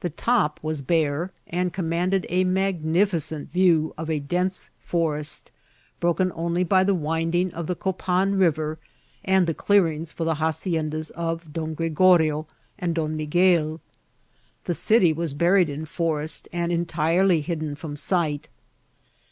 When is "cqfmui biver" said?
7.76-8.78